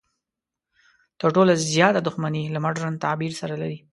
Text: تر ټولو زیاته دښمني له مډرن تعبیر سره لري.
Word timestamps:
تر 1.19 1.29
ټولو 1.35 1.51
زیاته 1.73 1.99
دښمني 2.07 2.43
له 2.55 2.59
مډرن 2.65 2.93
تعبیر 3.03 3.31
سره 3.41 3.55
لري. 3.61 3.77